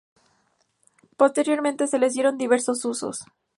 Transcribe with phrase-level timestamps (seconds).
[1.15, 3.23] Posteriormente se les dieron diversos usos.